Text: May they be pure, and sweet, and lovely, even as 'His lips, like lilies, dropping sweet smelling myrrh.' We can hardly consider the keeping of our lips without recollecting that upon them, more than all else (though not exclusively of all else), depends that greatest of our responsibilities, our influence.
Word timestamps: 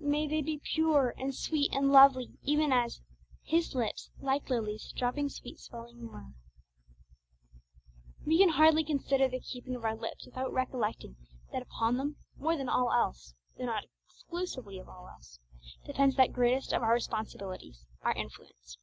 May 0.00 0.26
they 0.26 0.42
be 0.42 0.58
pure, 0.58 1.14
and 1.16 1.32
sweet, 1.32 1.72
and 1.72 1.92
lovely, 1.92 2.32
even 2.42 2.72
as 2.72 3.00
'His 3.44 3.76
lips, 3.76 4.10
like 4.20 4.50
lilies, 4.50 4.90
dropping 4.96 5.28
sweet 5.28 5.60
smelling 5.60 6.02
myrrh.' 6.02 6.34
We 8.26 8.38
can 8.38 8.48
hardly 8.48 8.82
consider 8.82 9.28
the 9.28 9.38
keeping 9.38 9.76
of 9.76 9.84
our 9.84 9.94
lips 9.94 10.26
without 10.26 10.52
recollecting 10.52 11.14
that 11.52 11.62
upon 11.62 11.96
them, 11.98 12.16
more 12.36 12.56
than 12.56 12.68
all 12.68 12.90
else 12.90 13.34
(though 13.56 13.66
not 13.66 13.84
exclusively 14.08 14.80
of 14.80 14.88
all 14.88 15.06
else), 15.06 15.38
depends 15.86 16.16
that 16.16 16.32
greatest 16.32 16.72
of 16.72 16.82
our 16.82 16.94
responsibilities, 16.94 17.86
our 18.02 18.14
influence. 18.14 18.78